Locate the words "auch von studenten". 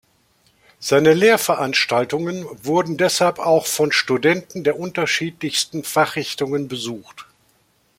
3.37-4.63